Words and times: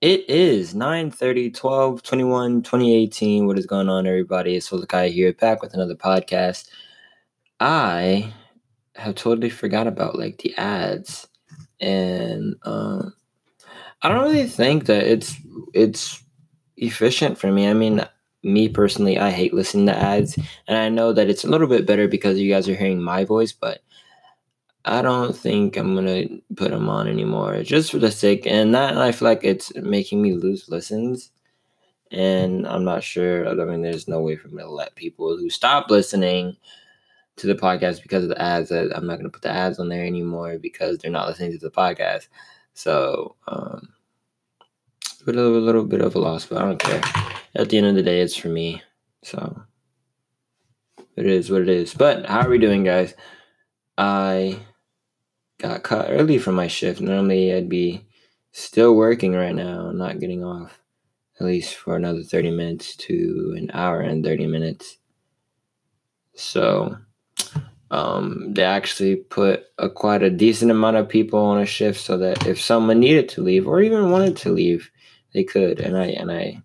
It 0.00 0.30
is 0.30 0.74
9 0.74 1.10
30, 1.10 1.50
12, 1.50 2.02
21, 2.02 2.62
2018. 2.62 3.46
What 3.46 3.58
is 3.58 3.66
going 3.66 3.90
on, 3.90 4.06
everybody? 4.06 4.56
It's 4.56 4.70
Holokai 4.70 5.10
here, 5.10 5.34
back 5.34 5.60
with 5.60 5.74
another 5.74 5.94
podcast. 5.94 6.70
I 7.60 8.32
have 8.94 9.14
totally 9.14 9.50
forgot 9.50 9.86
about 9.86 10.18
like 10.18 10.38
the 10.38 10.56
ads. 10.56 11.28
And 11.82 12.56
um 12.62 13.12
I 14.00 14.08
don't 14.08 14.22
really 14.24 14.46
think 14.46 14.86
that 14.86 15.04
it's 15.04 15.36
it's 15.74 16.22
efficient 16.78 17.36
for 17.36 17.52
me. 17.52 17.68
I 17.68 17.74
mean, 17.74 18.02
me 18.42 18.70
personally, 18.70 19.18
I 19.18 19.30
hate 19.30 19.52
listening 19.52 19.86
to 19.86 19.96
ads, 19.96 20.38
and 20.66 20.78
I 20.78 20.88
know 20.88 21.12
that 21.12 21.28
it's 21.28 21.44
a 21.44 21.50
little 21.50 21.68
bit 21.68 21.86
better 21.86 22.08
because 22.08 22.38
you 22.38 22.50
guys 22.50 22.66
are 22.70 22.74
hearing 22.74 23.02
my 23.02 23.24
voice, 23.26 23.52
but 23.52 23.82
I 24.84 25.02
don't 25.02 25.36
think 25.36 25.76
I'm 25.76 25.94
gonna 25.94 26.24
put 26.56 26.70
them 26.70 26.88
on 26.88 27.06
anymore, 27.06 27.62
just 27.62 27.90
for 27.90 27.98
the 27.98 28.10
sake. 28.10 28.46
And 28.46 28.74
that 28.74 28.96
I 28.96 29.12
feel 29.12 29.28
like 29.28 29.44
it's 29.44 29.74
making 29.76 30.22
me 30.22 30.34
lose 30.34 30.68
listens, 30.68 31.30
and 32.10 32.66
I'm 32.66 32.84
not 32.84 33.02
sure. 33.02 33.48
I 33.48 33.64
mean, 33.64 33.82
there's 33.82 34.08
no 34.08 34.20
way 34.20 34.36
for 34.36 34.48
me 34.48 34.62
to 34.62 34.70
let 34.70 34.94
people 34.94 35.36
who 35.36 35.50
stop 35.50 35.90
listening 35.90 36.56
to 37.36 37.46
the 37.46 37.54
podcast 37.54 38.02
because 38.02 38.22
of 38.24 38.30
the 38.30 38.40
ads 38.40 38.70
that 38.70 38.96
I'm 38.96 39.06
not 39.06 39.16
gonna 39.16 39.30
put 39.30 39.42
the 39.42 39.50
ads 39.50 39.78
on 39.78 39.88
there 39.88 40.04
anymore 40.04 40.58
because 40.58 40.98
they're 40.98 41.10
not 41.10 41.28
listening 41.28 41.52
to 41.52 41.58
the 41.58 41.70
podcast. 41.70 42.28
So, 42.74 43.36
um, 43.48 43.88
a 45.22 45.24
little, 45.26 45.56
a 45.56 45.58
little 45.58 45.84
bit 45.84 46.00
of 46.00 46.14
a 46.14 46.18
loss, 46.18 46.46
but 46.46 46.58
I 46.58 46.62
don't 46.62 46.78
care. 46.78 47.02
At 47.54 47.68
the 47.68 47.78
end 47.78 47.86
of 47.86 47.94
the 47.94 48.02
day, 48.02 48.20
it's 48.22 48.36
for 48.36 48.48
me. 48.48 48.82
So, 49.22 49.62
it 51.16 51.26
is 51.26 51.50
what 51.50 51.62
it 51.62 51.68
is. 51.68 51.92
But 51.92 52.26
how 52.26 52.40
are 52.40 52.48
we 52.48 52.58
doing, 52.58 52.84
guys? 52.84 53.14
I 53.98 54.58
got 55.60 55.82
cut 55.82 56.10
early 56.10 56.38
from 56.38 56.54
my 56.54 56.66
shift. 56.66 57.00
Normally, 57.00 57.54
I'd 57.54 57.68
be 57.68 58.06
still 58.52 58.94
working 58.94 59.34
right 59.34 59.54
now, 59.54 59.90
not 59.92 60.18
getting 60.18 60.44
off 60.44 60.80
at 61.38 61.46
least 61.46 61.74
for 61.74 61.96
another 61.96 62.22
30 62.22 62.50
minutes 62.50 62.94
to 62.96 63.54
an 63.56 63.70
hour 63.72 64.00
and 64.00 64.22
30 64.22 64.46
minutes. 64.46 64.98
So, 66.34 66.98
um, 67.90 68.52
they 68.52 68.62
actually 68.62 69.16
put 69.16 69.64
a 69.78 69.88
quite 69.88 70.22
a 70.22 70.30
decent 70.30 70.70
amount 70.70 70.96
of 70.96 71.08
people 71.08 71.40
on 71.40 71.60
a 71.60 71.66
shift 71.66 72.00
so 72.00 72.18
that 72.18 72.46
if 72.46 72.60
someone 72.60 73.00
needed 73.00 73.28
to 73.30 73.42
leave 73.42 73.66
or 73.66 73.80
even 73.80 74.10
wanted 74.10 74.36
to 74.38 74.52
leave, 74.52 74.90
they 75.32 75.44
could. 75.44 75.80
And 75.80 75.96
I 75.96 76.06
and 76.06 76.30
I 76.30 76.62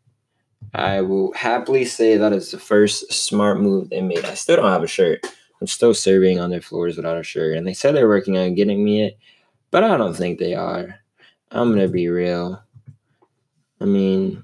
I 0.73 1.01
will 1.01 1.31
happily 1.33 1.85
say 1.85 2.17
that 2.17 2.33
is 2.33 2.51
the 2.51 2.59
first 2.59 3.11
smart 3.11 3.59
move 3.59 3.89
they 3.89 4.01
made. 4.01 4.25
I 4.25 4.33
still 4.33 4.57
don't 4.57 4.71
have 4.71 4.83
a 4.83 4.87
shirt. 4.87 5.25
I'm 5.61 5.67
still 5.67 5.93
serving 5.93 6.39
on 6.39 6.49
their 6.49 6.61
floors 6.61 6.97
without 6.97 7.17
a 7.17 7.23
shirt. 7.23 7.57
And 7.57 7.65
they 7.65 7.73
said 7.73 7.95
they're 7.95 8.07
working 8.07 8.37
on 8.37 8.55
getting 8.55 8.83
me 8.83 9.03
it, 9.03 9.17
but 9.71 9.83
I 9.83 9.97
don't 9.97 10.15
think 10.15 10.39
they 10.39 10.53
are. 10.53 10.99
I'm 11.51 11.71
gonna 11.71 11.87
be 11.87 12.09
real. 12.09 12.61
I 13.79 13.85
mean, 13.85 14.43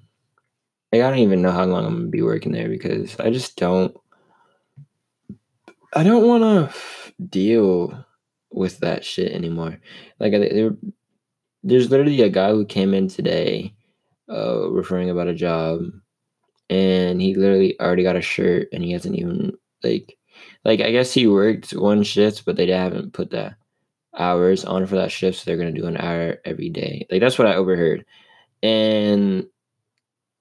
like, 0.91 1.01
I 1.01 1.09
don't 1.09 1.19
even 1.19 1.41
know 1.41 1.51
how 1.51 1.65
long 1.65 1.85
I'm 1.85 1.95
gonna 1.95 2.07
be 2.07 2.21
working 2.21 2.51
there 2.51 2.69
because 2.69 3.19
I 3.19 3.29
just 3.29 3.57
don't 3.57 3.95
I 5.93 6.03
don't 6.03 6.25
want 6.25 6.43
to 6.43 7.13
deal 7.25 8.05
with 8.51 8.79
that 8.79 9.03
shit 9.03 9.33
anymore. 9.33 9.77
Like, 10.19 10.31
there, 10.31 10.71
there's 11.63 11.89
literally 11.89 12.21
a 12.21 12.29
guy 12.29 12.51
who 12.51 12.65
came 12.65 12.93
in 12.93 13.09
today, 13.09 13.73
uh, 14.29 14.69
referring 14.69 15.09
about 15.09 15.27
a 15.27 15.33
job, 15.33 15.81
and 16.69 17.21
he 17.21 17.35
literally 17.35 17.77
already 17.81 18.03
got 18.03 18.15
a 18.15 18.21
shirt, 18.21 18.69
and 18.71 18.83
he 18.83 18.93
hasn't 18.93 19.17
even 19.17 19.51
like, 19.83 20.17
like 20.65 20.81
I 20.81 20.91
guess 20.91 21.13
he 21.13 21.27
worked 21.27 21.71
one 21.71 22.03
shift, 22.03 22.45
but 22.45 22.55
they 22.55 22.67
haven't 22.67 23.13
put 23.13 23.29
the 23.29 23.55
hours 24.17 24.65
on 24.65 24.85
for 24.85 24.95
that 24.95 25.11
shift, 25.11 25.39
so 25.39 25.43
they're 25.45 25.57
gonna 25.57 25.71
do 25.71 25.87
an 25.87 25.97
hour 25.97 26.37
every 26.45 26.69
day. 26.69 27.07
Like 27.11 27.21
that's 27.21 27.37
what 27.37 27.47
I 27.47 27.55
overheard, 27.55 28.05
and 28.63 29.47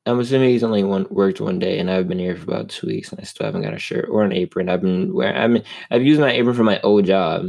I'm 0.06 0.18
assuming 0.20 0.50
he's 0.50 0.64
only 0.64 0.82
one 0.82 1.06
worked 1.10 1.40
one 1.40 1.58
day, 1.58 1.78
and 1.78 1.90
I've 1.90 2.08
been 2.08 2.18
here 2.18 2.36
for 2.36 2.44
about 2.44 2.70
two 2.70 2.86
weeks, 2.86 3.10
and 3.10 3.20
I 3.20 3.24
still 3.24 3.46
haven't 3.46 3.62
got 3.62 3.74
a 3.74 3.78
shirt 3.78 4.08
or 4.08 4.22
an 4.24 4.32
apron. 4.32 4.68
I've 4.68 4.82
been 4.82 5.14
wearing. 5.14 5.36
I 5.36 5.46
mean, 5.46 5.62
I've 5.90 6.02
used 6.02 6.20
my 6.20 6.32
apron 6.32 6.56
for 6.56 6.64
my 6.64 6.80
old 6.80 7.04
job 7.04 7.46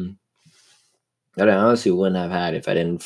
that 1.38 1.50
I 1.50 1.56
honestly 1.56 1.91
wouldn't 1.91 2.17
have 2.17 2.31
had 2.31 2.53
if 2.53 2.67
I 2.67 2.73
didn't, 2.73 3.03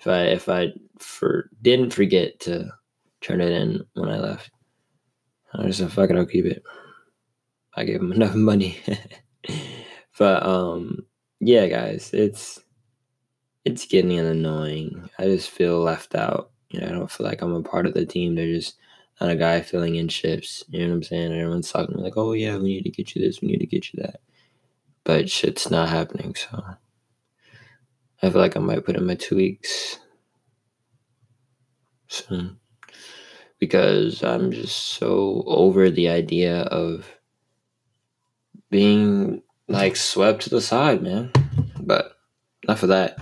if 0.00 0.06
I 0.06 0.22
if 0.24 0.48
I 0.48 0.72
for 0.98 1.48
didn't 1.62 1.94
forget 1.94 2.38
to 2.40 2.70
turn 3.20 3.40
it 3.40 3.50
in 3.50 3.82
when 3.94 4.10
I 4.10 4.18
left. 4.18 4.50
I 5.54 5.66
just 5.66 5.78
said, 5.78 5.92
"Fuck 5.92 6.10
it, 6.10 6.16
I'll 6.16 6.26
keep 6.26 6.44
it." 6.44 6.62
I 7.74 7.84
gave 7.84 8.00
him 8.00 8.12
enough 8.12 8.34
money, 8.34 8.78
but 10.18 10.44
um, 10.44 11.06
yeah, 11.40 11.66
guys, 11.66 12.10
it's 12.12 12.60
it's 13.64 13.86
getting 13.86 14.18
annoying. 14.18 15.08
I 15.18 15.24
just 15.24 15.50
feel 15.50 15.80
left 15.80 16.14
out. 16.14 16.50
You 16.70 16.80
know, 16.80 16.86
I 16.86 16.90
don't 16.90 17.10
feel 17.10 17.26
like 17.26 17.42
I'm 17.42 17.54
a 17.54 17.62
part 17.62 17.86
of 17.86 17.94
the 17.94 18.06
team. 18.06 18.34
They're 18.34 18.46
just 18.46 18.76
not 19.20 19.30
a 19.30 19.36
guy 19.36 19.60
filling 19.60 19.96
in 19.96 20.08
shifts. 20.08 20.64
You 20.68 20.80
know 20.80 20.88
what 20.88 20.94
I'm 20.96 21.02
saying? 21.02 21.32
Everyone's 21.32 21.70
talking 21.70 21.96
like, 21.96 22.16
oh 22.16 22.32
yeah, 22.32 22.56
we 22.56 22.64
need 22.64 22.82
to 22.84 22.90
get 22.90 23.14
you 23.14 23.22
this, 23.22 23.40
we 23.40 23.48
need 23.48 23.60
to 23.60 23.66
get 23.66 23.92
you 23.92 24.02
that. 24.02 24.20
But 25.04 25.30
shit's 25.30 25.70
not 25.70 25.88
happening, 25.88 26.34
so 26.34 26.64
I 28.22 28.30
feel 28.30 28.40
like 28.40 28.56
I 28.56 28.60
might 28.60 28.84
put 28.84 28.96
in 28.96 29.06
my 29.06 29.16
two 29.16 29.36
weeks 29.36 29.98
soon. 32.08 32.58
Because 33.58 34.24
I'm 34.24 34.50
just 34.50 34.76
so 34.76 35.44
over 35.46 35.88
the 35.88 36.08
idea 36.08 36.62
of 36.62 37.08
being 38.72 39.42
like 39.68 39.94
swept 39.96 40.42
to 40.42 40.50
the 40.50 40.62
side, 40.62 41.02
man. 41.02 41.30
But 41.78 42.16
enough 42.64 42.82
of 42.82 42.88
that 42.88 43.18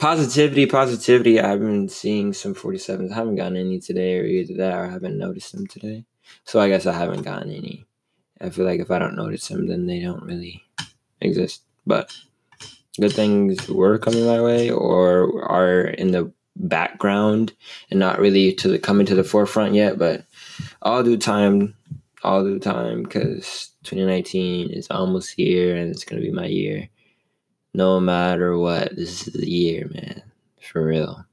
positivity, 0.00 0.66
positivity. 0.66 1.38
I've 1.38 1.60
been 1.60 1.88
seeing 1.88 2.32
some 2.32 2.54
47s. 2.54 3.12
I 3.12 3.14
haven't 3.14 3.36
gotten 3.36 3.58
any 3.58 3.78
today, 3.78 4.18
or 4.18 4.24
either 4.24 4.54
that, 4.56 4.74
or 4.74 4.86
I 4.86 4.90
haven't 4.90 5.18
noticed 5.18 5.52
them 5.52 5.66
today. 5.66 6.06
So 6.44 6.60
I 6.60 6.68
guess 6.68 6.86
I 6.86 6.94
haven't 6.94 7.22
gotten 7.22 7.52
any. 7.52 7.84
I 8.40 8.50
feel 8.50 8.64
like 8.64 8.80
if 8.80 8.90
I 8.90 8.98
don't 8.98 9.16
notice 9.16 9.46
them, 9.46 9.68
then 9.68 9.86
they 9.86 10.00
don't 10.00 10.24
really 10.24 10.64
exist. 11.20 11.62
But 11.86 12.10
good 12.98 13.12
things 13.12 13.68
were 13.68 13.98
coming 13.98 14.24
my 14.24 14.40
way, 14.40 14.70
or 14.70 15.44
are 15.44 15.82
in 15.82 16.10
the 16.12 16.32
background 16.56 17.52
and 17.90 18.00
not 18.00 18.18
really 18.18 18.54
to 18.54 18.68
the 18.68 18.78
coming 18.78 19.06
to 19.06 19.14
the 19.14 19.24
forefront 19.24 19.74
yet. 19.74 19.98
But 19.98 20.24
all 20.80 21.02
due 21.02 21.18
time, 21.18 21.76
all 22.24 22.42
the 22.44 22.58
time, 22.58 23.02
because 23.02 23.70
2019 23.84 24.70
is 24.70 24.88
almost 24.90 25.34
here, 25.34 25.76
and 25.76 25.90
it's 25.90 26.04
gonna 26.04 26.22
be 26.22 26.32
my 26.32 26.46
year 26.46 26.88
no 27.74 27.98
matter 28.00 28.56
what, 28.56 28.94
this 28.96 29.26
is 29.26 29.34
the 29.34 29.50
year, 29.50 29.90
man. 29.92 30.22
For 30.60 30.86
real. 30.86 31.24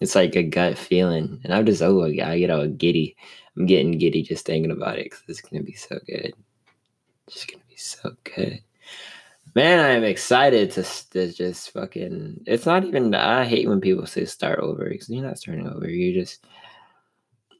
It's 0.00 0.14
like 0.14 0.34
a 0.36 0.42
gut 0.42 0.78
feeling. 0.78 1.40
And 1.44 1.52
I'm 1.52 1.66
just, 1.66 1.82
oh, 1.82 2.04
I 2.04 2.38
get 2.38 2.50
all 2.50 2.66
giddy. 2.66 3.16
I'm 3.56 3.66
getting 3.66 3.98
giddy 3.98 4.22
just 4.22 4.46
thinking 4.46 4.70
about 4.70 4.98
it 4.98 5.04
because 5.04 5.22
it's 5.28 5.40
going 5.40 5.60
to 5.60 5.66
be 5.66 5.74
so 5.74 5.98
good. 6.06 6.32
It's 7.26 7.34
just 7.34 7.50
going 7.50 7.60
to 7.60 7.68
be 7.68 7.76
so 7.76 8.12
good. 8.24 8.62
Man, 9.54 9.80
I 9.80 9.88
am 9.88 10.04
excited 10.04 10.70
to, 10.72 11.10
to 11.10 11.32
just 11.32 11.72
fucking. 11.72 12.44
It's 12.46 12.64
not 12.64 12.84
even. 12.84 13.14
I 13.14 13.44
hate 13.44 13.68
when 13.68 13.82
people 13.82 14.06
say 14.06 14.24
start 14.24 14.60
over 14.60 14.88
because 14.88 15.10
you're 15.10 15.22
not 15.22 15.36
starting 15.36 15.68
over. 15.68 15.90
You're 15.90 16.22
just 16.22 16.46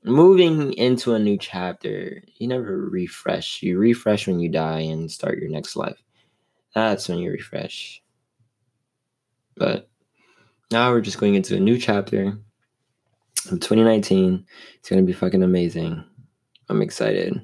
moving 0.05 0.73
into 0.75 1.15
a 1.15 1.19
new 1.19 1.39
chapter. 1.39 2.23
You 2.37 2.49
never 2.49 2.77
refresh. 2.77 3.63
You 3.63 3.79
refresh 3.79 4.27
when 4.27 4.41
you 4.41 4.49
die 4.49 4.81
and 4.81 5.11
start 5.11 5.39
your 5.39 5.51
next 5.51 5.77
life. 5.77 6.03
That's 6.75 7.09
when 7.09 7.19
you 7.19 7.31
refresh. 7.31 8.03
But 9.57 9.89
now 10.71 10.91
we're 10.91 11.01
just 11.03 11.19
going 11.19 11.35
into 11.35 11.57
a 11.57 11.61
new 11.61 11.79
chapter 11.79 12.39
of 13.51 13.61
2019. 13.61 14.47
It's 14.77 14.89
going 14.89 15.03
to 15.03 15.07
be 15.07 15.13
fucking 15.13 15.43
amazing. 15.43 16.03
I'm 16.69 16.83
excited. 16.83 17.41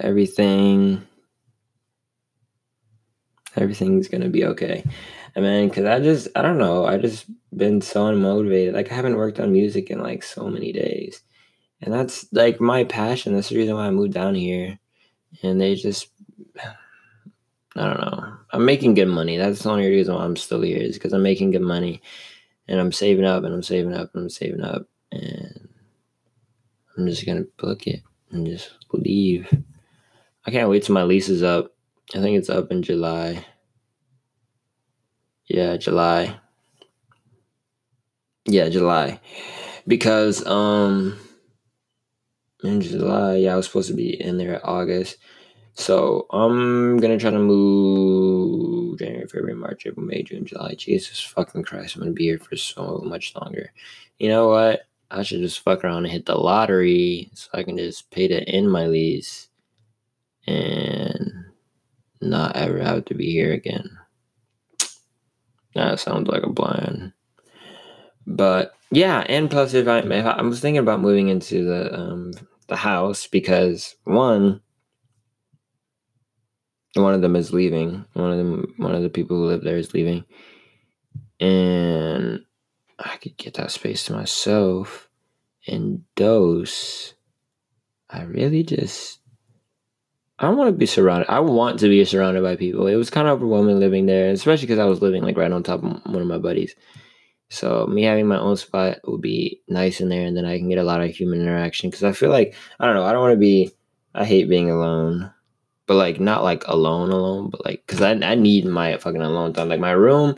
Everything 0.00 1.06
everything's 3.56 4.08
going 4.08 4.22
to 4.22 4.28
be 4.28 4.44
okay. 4.44 4.84
I 5.36 5.40
mean, 5.40 5.70
cuz 5.70 5.84
I 5.84 6.00
just 6.00 6.28
I 6.36 6.42
don't 6.42 6.58
know, 6.58 6.84
I 6.84 6.98
just 6.98 7.26
been 7.56 7.80
so 7.80 8.04
unmotivated. 8.04 8.74
Like 8.74 8.90
I 8.90 8.94
haven't 8.94 9.16
worked 9.16 9.40
on 9.40 9.52
music 9.52 9.90
in 9.90 10.00
like 10.00 10.22
so 10.22 10.48
many 10.48 10.72
days. 10.72 11.22
And 11.80 11.92
that's 11.92 12.26
like 12.32 12.60
my 12.60 12.84
passion. 12.84 13.34
That's 13.34 13.48
the 13.48 13.56
reason 13.56 13.74
why 13.74 13.86
I 13.86 13.90
moved 13.90 14.12
down 14.12 14.34
here. 14.34 14.78
And 15.42 15.60
they 15.60 15.74
just 15.74 16.08
I 17.76 17.86
don't 17.86 18.00
know. 18.00 18.36
I'm 18.52 18.64
making 18.66 18.94
good 18.94 19.06
money. 19.08 19.38
That's 19.38 19.62
the 19.62 19.70
only 19.70 19.88
reason 19.88 20.14
why 20.14 20.24
I'm 20.24 20.36
still 20.36 20.60
here 20.60 20.76
is 20.76 20.94
because 20.94 21.14
I'm 21.14 21.22
making 21.22 21.52
good 21.52 21.62
money, 21.62 22.02
and 22.68 22.78
I'm 22.78 22.92
saving 22.92 23.24
up 23.24 23.44
and 23.44 23.54
I'm 23.54 23.62
saving 23.62 23.94
up 23.94 24.14
and 24.14 24.24
I'm 24.24 24.30
saving 24.30 24.62
up, 24.62 24.86
and 25.10 25.68
I'm 26.96 27.06
just 27.06 27.24
gonna 27.24 27.46
book 27.56 27.86
it 27.86 28.02
and 28.30 28.46
just 28.46 28.70
leave. 28.92 29.48
I 30.44 30.50
can't 30.50 30.68
wait 30.68 30.82
till 30.82 30.94
my 30.94 31.04
lease 31.04 31.28
is 31.28 31.42
up. 31.42 31.72
I 32.14 32.20
think 32.20 32.36
it's 32.36 32.50
up 32.50 32.70
in 32.70 32.82
July. 32.82 33.46
Yeah, 35.52 35.76
July. 35.76 36.40
Yeah, 38.46 38.70
July. 38.70 39.20
Because 39.86 40.46
um 40.46 41.18
in 42.64 42.80
July, 42.80 43.36
yeah, 43.36 43.52
I 43.52 43.56
was 43.56 43.66
supposed 43.66 43.88
to 43.90 43.94
be 43.94 44.18
in 44.18 44.38
there 44.38 44.66
August. 44.66 45.18
So 45.74 46.26
I'm 46.30 46.96
gonna 47.00 47.18
try 47.18 47.32
to 47.32 47.38
move 47.38 48.98
January, 48.98 49.28
February, 49.28 49.54
March, 49.54 49.84
April, 49.84 50.06
May, 50.06 50.22
June, 50.22 50.46
July. 50.46 50.74
Jesus 50.74 51.20
fucking 51.20 51.64
Christ, 51.64 51.96
I'm 51.96 52.02
gonna 52.02 52.12
be 52.12 52.24
here 52.24 52.38
for 52.38 52.56
so 52.56 53.02
much 53.04 53.34
longer. 53.36 53.72
You 54.18 54.30
know 54.30 54.48
what? 54.48 54.86
I 55.10 55.22
should 55.22 55.42
just 55.42 55.60
fuck 55.60 55.84
around 55.84 56.04
and 56.06 56.12
hit 56.12 56.24
the 56.24 56.34
lottery 56.34 57.30
so 57.34 57.50
I 57.52 57.62
can 57.62 57.76
just 57.76 58.10
pay 58.10 58.26
to 58.28 58.40
end 58.48 58.72
my 58.72 58.86
lease 58.86 59.48
and 60.46 61.30
not 62.22 62.56
ever 62.56 62.78
have 62.78 63.04
to 63.06 63.14
be 63.14 63.30
here 63.32 63.52
again. 63.52 63.98
That 65.74 66.00
sounds 66.00 66.28
like 66.28 66.42
a 66.42 66.52
plan. 66.52 67.12
But 68.26 68.74
yeah, 68.90 69.24
and 69.28 69.50
plus 69.50 69.74
if 69.74 69.88
I 69.88 69.98
if 69.98 70.26
I, 70.26 70.30
I 70.30 70.42
was 70.42 70.60
thinking 70.60 70.78
about 70.78 71.00
moving 71.00 71.28
into 71.28 71.64
the 71.64 71.98
um 71.98 72.32
the 72.68 72.76
house 72.76 73.26
because 73.26 73.96
one 74.04 74.60
one 76.94 77.14
of 77.14 77.22
them 77.22 77.36
is 77.36 77.52
leaving. 77.52 78.04
One 78.12 78.30
of 78.30 78.38
them 78.38 78.74
one 78.76 78.94
of 78.94 79.02
the 79.02 79.10
people 79.10 79.36
who 79.36 79.46
live 79.46 79.62
there 79.62 79.78
is 79.78 79.94
leaving. 79.94 80.24
And 81.40 82.44
I 82.98 83.16
could 83.16 83.36
get 83.36 83.54
that 83.54 83.72
space 83.72 84.04
to 84.04 84.12
myself 84.12 85.08
and 85.66 86.04
dose. 86.14 87.14
I 88.08 88.22
really 88.22 88.62
just 88.62 89.20
I 90.42 90.50
want 90.50 90.68
to 90.68 90.72
be 90.72 90.86
surrounded. 90.86 91.30
I 91.30 91.38
want 91.38 91.78
to 91.80 91.88
be 91.88 92.04
surrounded 92.04 92.42
by 92.42 92.56
people. 92.56 92.88
It 92.88 92.96
was 92.96 93.10
kind 93.10 93.28
of 93.28 93.34
overwhelming 93.34 93.78
living 93.78 94.06
there, 94.06 94.30
especially 94.30 94.66
because 94.66 94.80
I 94.80 94.86
was 94.86 95.00
living 95.00 95.22
like 95.22 95.36
right 95.36 95.50
on 95.52 95.62
top 95.62 95.84
of 95.84 96.04
one 96.04 96.20
of 96.20 96.26
my 96.26 96.38
buddies. 96.38 96.74
So 97.48 97.86
me 97.86 98.02
having 98.02 98.26
my 98.26 98.38
own 98.38 98.56
spot 98.56 98.98
would 99.04 99.20
be 99.20 99.60
nice 99.68 100.00
in 100.00 100.08
there, 100.08 100.26
and 100.26 100.36
then 100.36 100.44
I 100.44 100.58
can 100.58 100.68
get 100.68 100.78
a 100.78 100.84
lot 100.84 101.00
of 101.00 101.10
human 101.10 101.40
interaction. 101.40 101.90
Because 101.90 102.02
I 102.02 102.12
feel 102.12 102.30
like 102.30 102.56
I 102.80 102.86
don't 102.86 102.94
know. 102.94 103.04
I 103.04 103.12
don't 103.12 103.20
want 103.20 103.34
to 103.34 103.38
be. 103.38 103.70
I 104.14 104.24
hate 104.24 104.48
being 104.48 104.70
alone, 104.70 105.32
but 105.86 105.94
like 105.94 106.18
not 106.18 106.42
like 106.42 106.66
alone, 106.66 107.10
alone, 107.10 107.50
but 107.50 107.64
like 107.64 107.84
because 107.86 108.02
I 108.02 108.12
I 108.12 108.34
need 108.34 108.64
my 108.64 108.96
fucking 108.96 109.22
alone 109.22 109.52
time. 109.52 109.68
Like 109.68 109.80
my 109.80 109.92
room, 109.92 110.34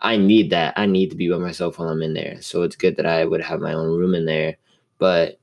I 0.00 0.18
need 0.18 0.50
that. 0.50 0.74
I 0.76 0.86
need 0.86 1.10
to 1.10 1.16
be 1.16 1.30
by 1.30 1.38
myself 1.38 1.78
while 1.78 1.88
I'm 1.88 2.02
in 2.02 2.12
there. 2.12 2.42
So 2.42 2.62
it's 2.62 2.76
good 2.76 2.96
that 2.96 3.06
I 3.06 3.24
would 3.24 3.40
have 3.40 3.60
my 3.60 3.72
own 3.72 3.96
room 3.96 4.14
in 4.14 4.26
there, 4.26 4.58
but 4.98 5.40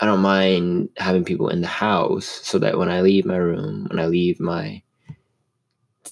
I 0.00 0.06
don't 0.06 0.20
mind 0.20 0.90
having 0.96 1.24
people 1.24 1.48
in 1.48 1.60
the 1.60 1.66
house 1.66 2.26
so 2.26 2.58
that 2.60 2.78
when 2.78 2.88
I 2.88 3.00
leave 3.00 3.24
my 3.24 3.36
room, 3.36 3.86
when 3.90 3.98
I 3.98 4.06
leave 4.06 4.38
my 4.40 4.82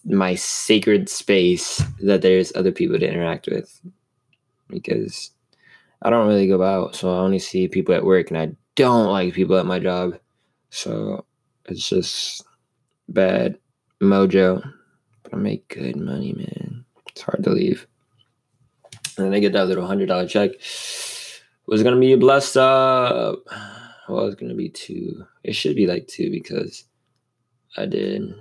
my 0.05 0.35
sacred 0.35 1.09
space, 1.09 1.83
that 2.01 2.23
there's 2.23 2.55
other 2.55 2.73
people 2.73 2.99
to 2.99 3.09
interact 3.09 3.49
with. 3.49 3.81
Because 4.69 5.31
I 6.03 6.11
don't 6.11 6.29
really 6.29 6.49
go 6.49 6.63
out, 6.63 6.97
so 6.97 7.15
I 7.15 7.19
only 7.19 7.39
see 7.39 7.69
people 7.69 7.95
at 7.95 8.05
work, 8.05 8.31
and 8.31 8.39
I 8.39 8.51
don't 8.75 9.11
like 9.11 9.35
people 9.35 9.57
at 9.57 9.67
my 9.67 9.79
job. 9.79 10.19
So 10.71 11.25
it's 11.67 11.89
just 11.89 12.45
bad 13.09 13.59
mojo. 14.03 14.63
But 15.23 15.35
I 15.35 15.37
make 15.37 15.69
good 15.69 15.97
money, 15.97 16.33
man. 16.33 16.85
It's 17.09 17.23
hard 17.23 17.45
to 17.45 17.51
leave. 17.51 17.87
And 19.17 19.27
then 19.27 19.35
I 19.35 19.39
get 19.39 19.53
that 19.53 19.69
little 19.69 19.87
hundred 19.87 20.09
dollar 20.09 20.29
check. 20.29 20.51
Was 21.67 21.83
gonna 21.83 21.99
be 21.99 22.15
blessed 22.15 22.57
up 22.57 23.45
well, 24.09 24.27
it's 24.27 24.37
gonna 24.37 24.55
be 24.55 24.69
two. 24.69 25.27
It 25.43 25.55
should 25.55 25.77
be 25.77 25.87
like 25.87 26.07
two 26.07 26.31
because 26.31 26.85
I 27.77 27.87
did 27.87 28.35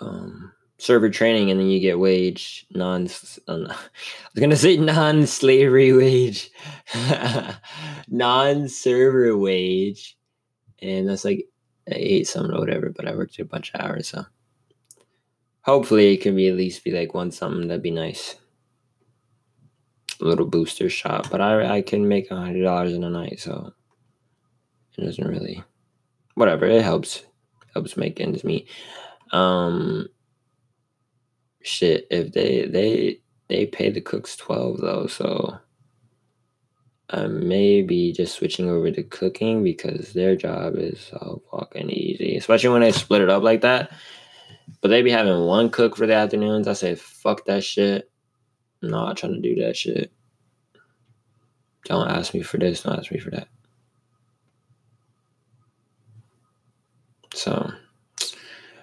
um, 0.00 0.52
server 0.78 1.10
training, 1.10 1.50
and 1.50 1.60
then 1.60 1.68
you 1.68 1.80
get 1.80 1.98
wage 1.98 2.66
non. 2.70 3.08
Uh, 3.48 3.64
I 3.68 3.76
was 4.34 4.40
gonna 4.40 4.56
say 4.56 4.76
non-slavery 4.76 5.92
wage, 5.92 6.50
non-server 8.08 9.36
wage, 9.36 10.16
and 10.80 11.08
that's 11.08 11.24
like 11.24 11.46
eight 11.88 12.28
something 12.28 12.54
or 12.54 12.60
whatever. 12.60 12.90
But 12.90 13.08
I 13.08 13.14
worked 13.14 13.38
a 13.38 13.44
bunch 13.44 13.72
of 13.74 13.80
hours, 13.80 14.08
so 14.08 14.24
hopefully 15.62 16.14
it 16.14 16.18
can 16.18 16.36
be 16.36 16.48
at 16.48 16.56
least 16.56 16.84
be 16.84 16.92
like 16.92 17.14
one 17.14 17.32
something. 17.32 17.68
That'd 17.68 17.82
be 17.82 17.90
nice 17.90 18.36
little 20.26 20.46
booster 20.46 20.88
shot, 20.88 21.30
but 21.30 21.40
I 21.40 21.78
I 21.78 21.82
can 21.82 22.08
make 22.08 22.30
a 22.30 22.36
hundred 22.36 22.62
dollars 22.62 22.92
in 22.92 23.04
a 23.04 23.10
night, 23.10 23.40
so 23.40 23.72
it 24.96 25.04
doesn't 25.04 25.26
really 25.26 25.62
whatever, 26.34 26.66
it 26.66 26.82
helps. 26.82 27.24
Helps 27.74 27.96
make 27.96 28.20
ends 28.20 28.42
meet. 28.42 28.68
Um 29.32 30.08
shit, 31.62 32.06
if 32.10 32.32
they 32.32 32.66
they 32.66 33.20
they 33.48 33.66
pay 33.66 33.90
the 33.90 34.00
cooks 34.00 34.36
twelve 34.36 34.80
though, 34.80 35.06
so 35.06 35.58
I 37.10 37.26
may 37.26 37.82
be 37.82 38.12
just 38.12 38.36
switching 38.36 38.68
over 38.68 38.90
to 38.90 39.02
cooking 39.02 39.64
because 39.64 40.12
their 40.12 40.36
job 40.36 40.76
is 40.76 41.00
so 41.00 41.42
fucking 41.50 41.90
easy. 41.90 42.36
Especially 42.36 42.70
when 42.70 42.82
they 42.82 42.92
split 42.92 43.22
it 43.22 43.30
up 43.30 43.42
like 43.42 43.62
that. 43.62 43.90
But 44.80 44.88
they 44.88 45.02
be 45.02 45.10
having 45.10 45.44
one 45.46 45.70
cook 45.70 45.96
for 45.96 46.06
the 46.06 46.14
afternoons. 46.14 46.68
I 46.68 46.74
say, 46.74 46.94
fuck 46.94 47.44
that 47.46 47.64
shit. 47.64 48.09
Not 48.82 49.16
trying 49.16 49.34
to 49.34 49.40
do 49.40 49.62
that 49.62 49.76
shit. 49.76 50.12
Don't 51.84 52.08
ask 52.08 52.34
me 52.34 52.42
for 52.42 52.58
this, 52.58 52.82
don't 52.82 52.98
ask 52.98 53.10
me 53.10 53.18
for 53.18 53.30
that. 53.30 53.48
So, 57.34 57.70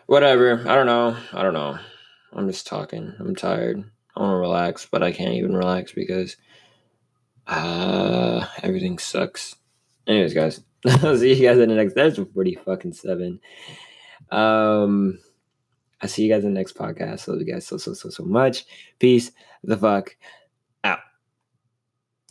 whatever. 0.05 0.63
I 0.67 0.75
don't 0.75 0.85
know. 0.85 1.17
I 1.33 1.43
don't 1.43 1.53
know. 1.53 1.77
I'm 2.33 2.47
just 2.47 2.67
talking. 2.67 3.13
I'm 3.19 3.35
tired. 3.35 3.83
I 4.15 4.19
want 4.19 4.31
to 4.31 4.37
relax, 4.37 4.87
but 4.89 5.03
I 5.03 5.11
can't 5.11 5.35
even 5.35 5.55
relax 5.55 5.91
because 5.91 6.37
uh, 7.45 8.45
everything 8.63 8.97
sucks. 8.97 9.55
Anyways, 10.07 10.33
guys, 10.33 10.61
I'll 10.87 11.17
see 11.17 11.33
you 11.33 11.47
guys 11.47 11.59
in 11.59 11.69
the 11.69 11.75
next. 11.75 11.93
That's 11.93 12.19
pretty 12.33 12.55
fucking 12.55 12.93
seven. 12.93 13.39
Um, 14.31 15.19
I 16.01 16.07
see 16.07 16.23
you 16.23 16.33
guys 16.33 16.43
in 16.43 16.53
the 16.53 16.59
next 16.59 16.75
podcast. 16.75 17.27
Love 17.27 17.39
you 17.39 17.51
guys 17.51 17.65
so 17.65 17.77
so 17.77 17.93
so 17.93 18.09
so 18.09 18.23
much. 18.23 18.65
Peace 18.99 19.31
the 19.63 19.77
fuck 19.77 20.15